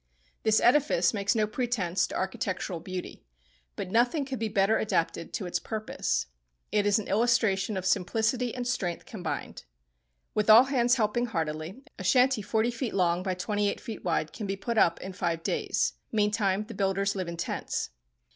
[0.41, 3.23] This edifice makes no pretence to architectural beauty,
[3.75, 6.25] but nothing could be better adapted to its purpose.
[6.71, 9.63] It is an illustration of simplicity and strength combined.
[10.33, 14.33] With all hands helping heartily, a shanty forty feet long by twenty eight feet wide
[14.33, 15.93] can be put up in five days.
[16.11, 17.91] Meantime the builders live in tents.